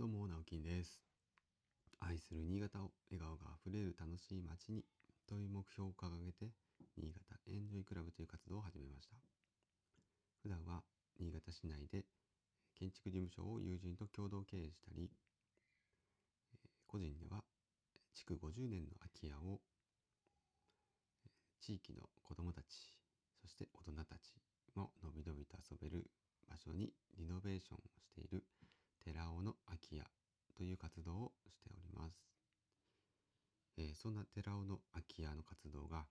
[0.00, 0.98] どうも、直樹です。
[2.00, 4.82] 愛する新潟を笑顔があふれる楽しい街に
[5.28, 6.56] という目標を掲げて、
[6.96, 9.16] 新潟エンジョイクラブという活動を始めました。
[10.40, 10.80] 普段は
[11.20, 12.06] 新潟市内で
[12.78, 15.10] 建築事務所を友人と共同経営したり、
[16.88, 17.44] 個人では
[18.16, 19.60] 築50年の空き家を
[21.60, 22.96] 地域の子どもたち、
[23.42, 24.32] そして大人たち
[24.74, 26.08] ものびのびと遊べる
[26.48, 26.88] 場所に
[27.18, 28.42] リノベーションをしている
[29.04, 30.04] 寺尾の空き家
[30.56, 32.14] という活動をしております。
[33.78, 36.06] えーそんな寺尾の空き家の活動が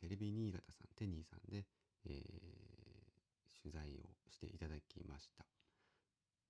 [0.00, 1.64] テレビ新潟さん、テニーさんで、
[2.04, 3.16] えー
[3.62, 5.44] 取材をしていただきました。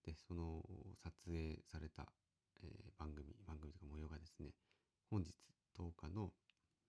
[0.05, 0.63] で、その
[1.03, 2.07] 撮影された、
[2.63, 4.53] えー番組、番組というか模様がですね、
[5.11, 5.31] 本日
[5.79, 6.33] 10日の、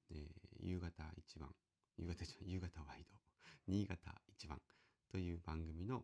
[0.09, 0.27] え
[0.59, 1.49] 夕方一番、
[1.97, 3.15] 夕方一番、夕方ワイド、
[3.67, 4.59] 新潟一番
[5.11, 6.03] という番組の、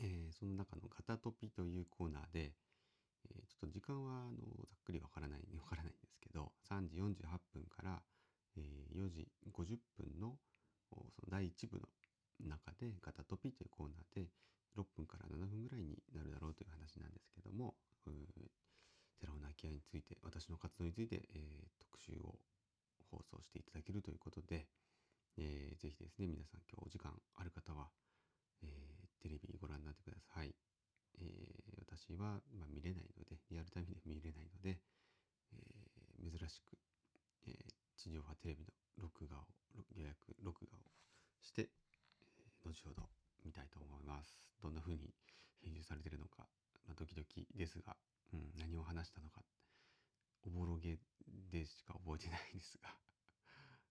[0.00, 2.52] えーその中のガタトピというコーナーで、
[3.30, 8.02] えーちょっと時間はあのざっくりわからない、 わからないんですけど、3時48分から、
[8.56, 10.38] えー4時50分の
[10.88, 11.88] その第1部の
[12.40, 14.30] 中でガタトピというコーナーで
[14.76, 18.50] 6分から7分ぐらいになるだろうという話なんですけども、うー
[19.18, 22.38] 寺尾の空き家について、私の活動について、えー特集を
[23.10, 24.68] 放送していただけるということで、
[25.36, 27.90] えーぜひですね、皆さん今日お時間ある方は、
[29.22, 30.54] テレビご覧になってください。
[31.18, 34.78] えー私は、まあ、見れないので、リアルタイムで見れないので、
[35.52, 36.76] えー珍しく、
[37.46, 39.46] えー地上波テレビの録画を、
[39.96, 40.80] 予約、録画を
[41.40, 41.70] して、
[42.38, 43.08] え後ほど
[43.44, 44.38] 見たいと思います。
[44.60, 45.14] どんな風に
[45.62, 46.46] 編集されてるのか、
[46.86, 47.96] まあ、ドキドキですが、
[48.32, 49.42] うん、何を話したのか、
[50.44, 50.98] おぼろげ
[51.50, 52.94] でしか覚えてないんですが、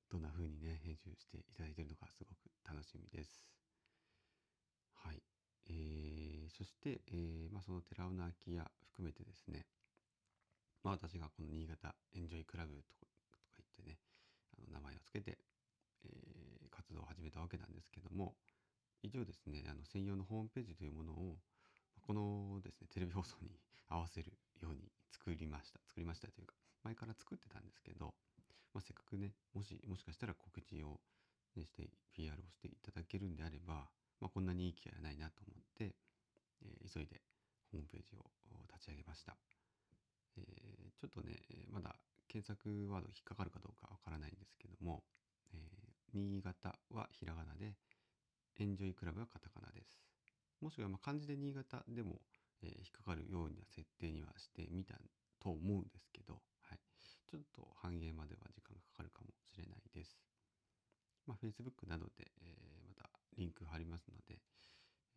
[0.10, 3.44] どんな風にね、編集していただいてるのかすごく楽しみです。
[5.70, 8.64] えー、そして、えーまあ、その寺尾の空き家
[8.94, 9.66] 含めてですね、
[10.84, 13.98] まあ、私がこの新潟エンジョイクラブとか言ってね、
[14.58, 15.38] あの名前をつけて、
[16.06, 18.36] えー活動を始めたわけなんですけども、
[19.02, 21.38] 一応ですね、あの専用のホームページというものを、
[22.02, 23.50] このですね、テレビ放送に
[23.90, 25.80] 合わせるように作りました。
[25.88, 28.14] 作りましたというか、前から作ってたんですけど、
[28.74, 31.00] まあ、せっかくね、もし、もしかしたら告知を、
[31.56, 33.88] ね、して、PR をしていただけるんであれば、
[34.20, 35.96] まあ、こんなにいい機会はないなと思って、
[36.64, 37.22] えー急いで
[37.72, 38.26] ホームページを
[38.74, 39.38] 立ち上げました。
[40.38, 41.36] えーちょっとね、
[41.72, 41.96] まだ
[42.28, 45.04] 検索ワード引っかかるかどうかわからないんですけども、
[45.54, 47.76] えー新潟はひらがなで、
[48.58, 50.00] エンジョイクラブはカタカナです。
[50.62, 52.22] もしくはま漢字で新潟でも、
[52.64, 54.96] えー引っかかるような設定にはしてみた
[55.40, 56.80] と思うんですけど、はい。
[57.30, 60.18] ちょっと反映までは時間がかかるかもしれないです。
[61.28, 62.85] まあ、Facebook などで、え
[63.38, 64.42] リンク貼りますので、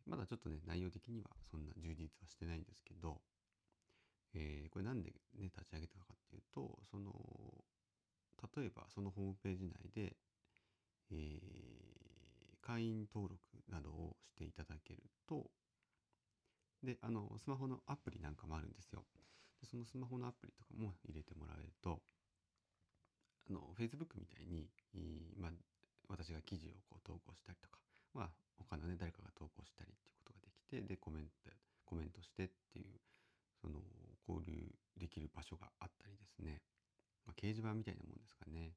[0.05, 3.21] まだちょっとね、内容的にはそんな充実はしてないんですけど、
[4.33, 7.13] えーこれなんでね、立ち上げたかっていうと、その、
[8.55, 10.15] 例えばそのホームページ内で、
[11.11, 13.41] えー会員登録
[13.71, 15.49] などをしていただけると、
[16.83, 19.05] で、あの、スマホのアプリなんかもあるんですよ。
[19.61, 22.01] で、そのスマホのアプリとかも入れてもらえると、
[23.49, 24.69] あの、Facebook みたいに、
[25.37, 25.51] まあ、
[26.07, 27.68] 私が記事をこう投稿したりと、
[28.13, 31.51] まあ、他のね、誰かが投稿したりっていうことができて、で、コメント、
[31.85, 32.99] コメントしてっていう、
[33.61, 33.81] その、
[34.27, 36.61] 交流できる場所があったりですね。
[37.25, 38.73] まあ、掲示板みたいなもんですかね。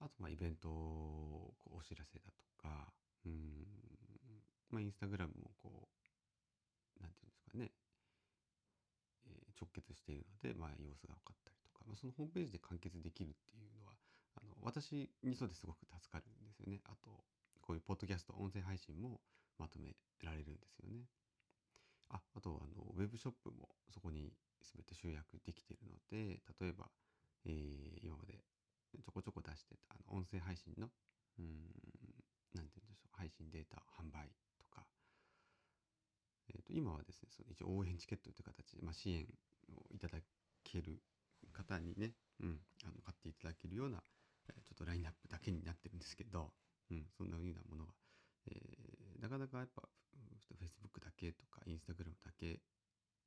[0.00, 2.92] あと、まあ、イベントお知らせだとか、
[3.24, 3.64] うん、
[4.70, 5.88] まあ、インスタグラムもこ
[6.98, 7.72] う、なんていうんですかね、
[9.26, 13.96] えー直結しているので、まあ、様子が分かったりとか、まあ、そのホームページで完結できるっていうのは、
[14.36, 16.80] あの、私にとってすごく助かるんですよね。
[16.84, 17.24] あと、
[17.66, 19.20] こういうポッドキャスト、音声配信も
[19.58, 21.02] まとめられるんですよね。
[22.10, 24.32] あ、あと、あの、ウェブショップもそこに
[24.62, 26.86] 全て集約できているので、例えば、
[27.44, 28.38] えー今まで
[29.02, 30.86] ちょこちょこ出してた、あの、音声配信の、
[31.40, 31.66] うん、
[32.54, 34.86] なんて言うんでしょう、配信データ販売とか、
[36.48, 39.26] えー、と今はですねその一応応援チケットという形で、まあ、支援
[39.74, 40.18] をいただ
[40.62, 41.02] ける
[41.52, 46.52] 方にね、うん、あの買っていただけるような、ちょっとラインナップだけになってるんですけど、
[46.90, 47.92] うん、そんなようなものが、
[48.46, 49.82] えーなかなかやっぱ
[50.14, 52.60] うん Facebook だけとか Instagram だけ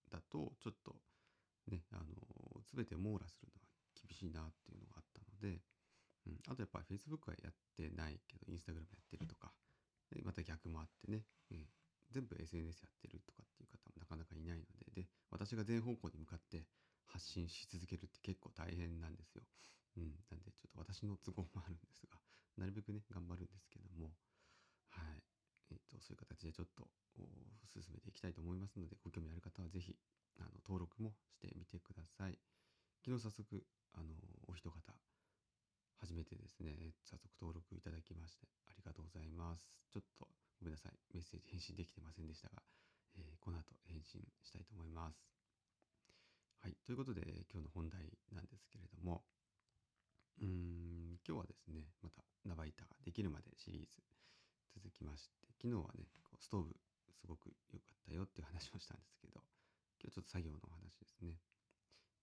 [0.10, 0.96] だとちょっと
[1.68, 2.06] ねあの
[2.74, 3.68] 全て網羅するのは
[4.00, 5.62] 厳しいなっていうのがあったので、
[6.28, 9.52] うん、あとやっぱり Facebook はやってないけど Instagram やってるとか
[10.14, 11.66] でまた逆もあってね、うん、
[12.12, 14.66] 全部 SNS やってるとかっていう方もなかなかいないの
[14.96, 16.66] でで私が全方向に向かって
[17.06, 19.42] 発信し続けるって結構大変なんですよ。
[19.98, 22.16] うん、なんでちょっと私の都合もあるんですが
[22.60, 24.12] なるべくね頑張るんですけども
[24.92, 25.24] はい
[25.72, 26.90] えっ、とそういう形でちょっと
[27.70, 29.96] 進めていきたいと思いますので、ご興味ある方はぜひ、
[30.40, 32.38] あの、登録もしてみてください。
[33.06, 33.64] 昨日早速、
[33.94, 34.16] あの、
[34.48, 34.82] お一方、
[36.02, 36.74] 初めてですね、
[37.06, 39.70] 早速登録いただきまして、ありがとうございます。
[39.92, 40.28] ちょっと
[40.60, 42.62] ごめんなさい、メッセージ返信できてませんでしたが、
[43.16, 45.22] えー、この後返信したいと思います。
[46.60, 49.24] はい、ということで、今日の本題なんですけれども、
[50.42, 50.99] うーん、
[51.30, 54.02] 今日はですね、また、ナバ板ができるまでシリーズ
[54.74, 56.74] 続きまして、昨日はね、こうストーブ
[57.22, 59.38] すごく良かったよっていう話をしたんですけど、
[60.02, 61.38] 今日ちょっと作業のお話ですね。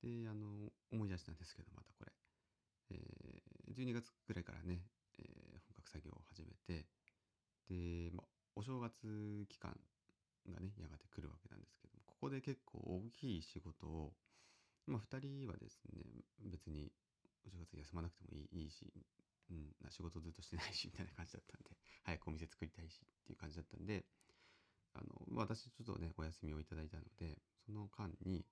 [0.02, 2.10] で、あの、思い出したんですけど、またこれ。
[2.90, 4.82] えー、12月ぐらいからね、
[5.22, 6.90] えー、本格作業を始めて、
[7.70, 8.26] で、ま、
[8.58, 9.06] お正月
[9.46, 9.70] 期間
[10.50, 14.14] がね、やがて来るわけなんですけども、ここで結構大きい仕事を、
[14.88, 16.02] ま、2人はですね、
[16.42, 16.90] 別に
[17.46, 18.92] お正月休まなくてもいい いいし、
[19.50, 24.04] うん、仕事ずっとしてないし、 みたいな感じだったんで、 早くお店作りたいしっていう感じだったんで、
[24.94, 28.44] あの、私ちょっとね、お休みをいただいたので、その間に、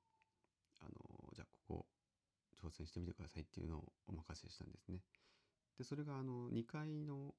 [0.81, 1.89] あの、じゃあここ
[2.57, 5.03] 挑戦してみてくださいっていうのをお任せしたんですね。
[5.77, 7.35] で、それがあの、2階の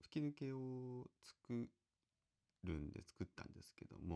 [0.00, 1.68] 吹き抜けを作
[2.64, 4.07] るんで作ったんですけども、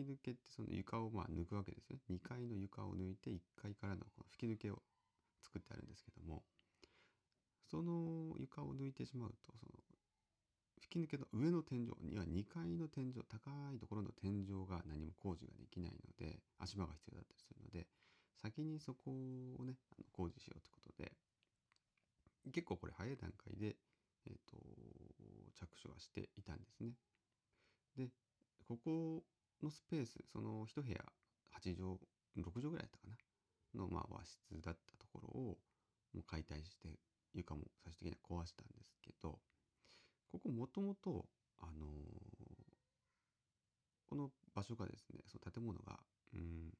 [0.00, 1.98] 吹き抜けってその床をまあ抜くわけですよ。
[2.10, 4.80] 2階の床を抜いて1階からのこの吹き抜けを
[5.42, 6.42] 作ってあるんですけども、
[7.70, 9.72] その床を抜いてしまうと、その
[10.80, 17.86] 吹き抜けの上の天井には2階の天井、高いところの天井が何も工事ができないので、足場が必要だったりするので、
[18.40, 21.12] 先にそこをね、あの工事しようということで、
[22.52, 23.76] 結構これ早い段階で、
[24.26, 24.56] えっ、ー、と、
[25.54, 26.92] 着手はしていたんですね。
[27.96, 28.08] で、
[28.66, 29.22] ここ
[29.62, 30.96] のスペース、その一部屋
[31.58, 31.98] 8畳、
[32.38, 35.58] 6畳ぐらいだったかな、の、まあ、和室だったところを、
[36.14, 36.98] もう解体して、
[37.32, 39.38] 床も最終的には壊したんですけど、
[40.32, 41.26] ここもともと、
[41.60, 41.90] あのー、
[44.08, 45.98] この場所がですね、その建物が、
[46.34, 46.70] うん、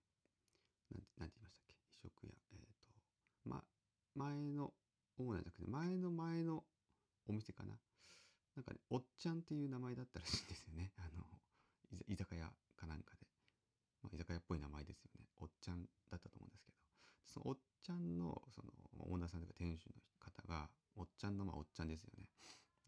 [1.19, 2.93] なんて、言いましたっけ、移植屋、えっ、ー、と、
[3.44, 3.62] ま、
[4.15, 4.73] 前の
[5.19, 6.65] オーナーじゃなくて、前の前の
[7.29, 7.79] お店かな？
[8.56, 10.93] なんかね、おっちゃんっていう名前だったらしいんですよね。
[10.99, 11.25] あの、
[12.08, 13.26] 居酒屋かなんかで。
[14.02, 15.26] まあ、居酒屋っぽい名前ですよね。
[15.38, 16.78] おっちゃんだったと思うんですけど。
[17.26, 18.70] そのおっちゃんの、その、
[19.10, 22.28] オーナーさんというか店主の方が、おっちゃんの、まあ、おっちゃんですよね。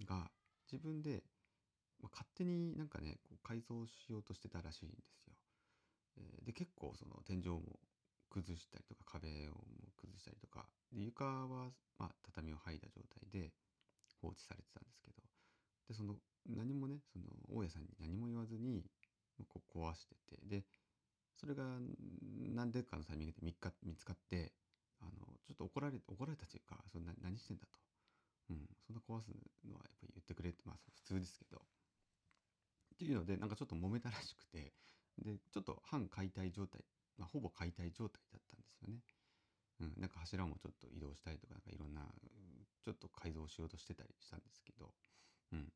[0.04, 0.31] が、
[0.70, 1.22] 自分で、
[2.00, 5.34] まあ、勝手になんかね、こう改造しようとしてたらしいんですよ。
[6.16, 7.78] え、で、結構その天井も
[8.31, 9.54] 崩したりとか壁を
[9.96, 13.52] 崩したりとか、で床は、まあ、畳を剥いだ状態で
[14.20, 15.22] 放置されてたんですけど、
[15.88, 16.16] で、その
[16.49, 18.85] 何もね、その大家さんに何も言わずに、
[19.49, 20.65] こう壊してて、で、
[21.35, 21.65] それが
[22.55, 24.53] 何でかのタイミングで見つかって、
[25.00, 25.11] あの、
[25.47, 27.79] ちょっと怒られ、怒られたというか、そんな何してんだと。
[28.50, 29.31] うん、そんな壊す
[29.65, 31.59] のはやっぱり言ってくれって、まあ普通ですけど。
[31.59, 34.73] っていうので、なんかちょっと揉めたらしくて、
[35.19, 36.85] で、ちょっと半解体状態、
[37.19, 39.00] まあ、ほぼ解体状態だったんですよね。
[39.81, 42.06] うん、なんか柱もちょっと移動したりとか、なんかいろんな、
[42.85, 44.93] ちょっと改造しようとしてたりしたんですけど、
[45.53, 45.73] うん。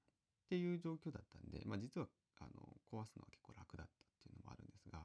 [0.46, 2.06] っていう状況だったんで、まあ実は、
[2.38, 5.02] あの、壊すのは結構楽だったっていうのもあるんですが、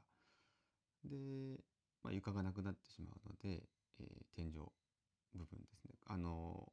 [1.04, 1.58] で、
[2.02, 3.66] まあ床がなくなってしまうので、
[3.98, 4.62] えー、天井
[5.34, 5.98] 部分ですね。
[6.06, 6.68] あの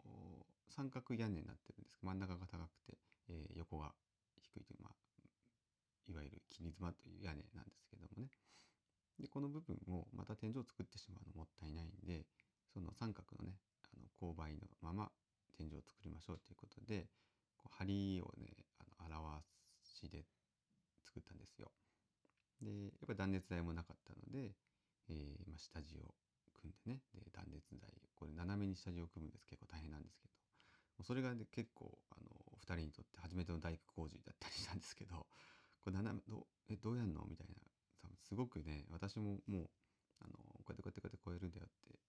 [0.69, 2.97] 三角屋根になってるんですけど、真ん中が高くて、
[3.29, 3.91] えー、横が
[4.41, 4.93] 低いという、まあ、
[6.07, 8.29] いわゆる切り妻という屋根なんですけどもね。
[9.19, 12.25] で、この部分をまた天井を作ってしまうのもったいないんで、
[12.73, 15.11] その三角のね、あの勾配のまま
[15.57, 17.07] 天井を作りましょうということで、
[17.59, 19.43] こう梁をね、あの表
[19.83, 20.25] しで
[21.05, 21.71] 作ったんですよ。
[22.61, 24.55] で、やっぱ断熱材もなかったので、
[25.09, 26.15] えー、まあ、下地を
[26.53, 29.45] 組んでね、で、断熱材、これ斜めに下地を組むんです。
[29.47, 35.27] 結構大変なんですけど、それが、ね、結構、あの、2人にとって初めての大工工事だったりしたんですけど、
[35.81, 37.25] これ斜め、どえ、どうやんの？
[37.29, 37.55] みたいな、
[38.01, 39.69] 多分すごくね、私ももう、
[40.19, 41.99] あの、こうやってこうやってこうやって超えるんだよって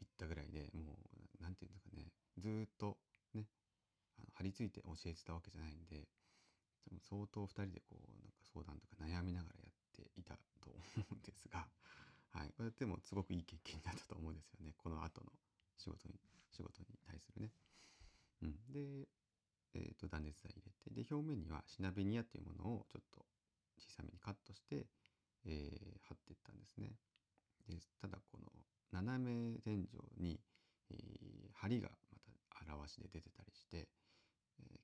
[0.00, 0.98] 言ったぐらいで、も
[1.38, 2.98] う、なんていうんですかね、ずっと、
[4.40, 6.08] 張り付いて教えてたわけじゃないんで、
[6.88, 11.68] 多分相当2人でこう、なんか相談とか悩みながらやっていたと思うんですが、
[12.32, 12.52] はい。
[12.56, 14.72] これでもすごくいい経験になったと思うんですよね。
[14.78, 15.30] この後の
[15.76, 16.18] 仕事に、
[16.48, 17.52] 仕事に対するね。
[18.40, 18.72] うん。
[18.72, 19.08] で、
[19.74, 23.26] え、ー、と、断熱材入れて、で、表面にはシナベニアっていうものをちょっと
[23.78, 24.86] 小さめにカットして、
[25.44, 26.96] えー、貼っていったんですね。
[27.68, 28.46] で、ただこの
[28.90, 30.40] 斜め天井に、
[30.88, 32.18] えー、梁がま
[32.66, 33.88] た表しで出てたりして、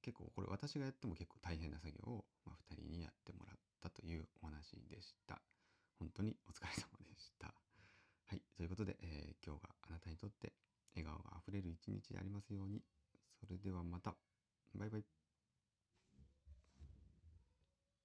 [0.06, 5.42] 結構これ私がやっても結構大変な作業を、ま、2人にやってもらったというお話でした。
[5.98, 7.48] 本当にお疲れ様でした。
[7.48, 8.42] はい。
[8.56, 10.52] ということで、えー、今日があなたにとって
[10.94, 12.82] 笑顔があふれる一日でありますように。
[13.40, 14.14] それではまた。
[14.76, 15.15] バイバイ。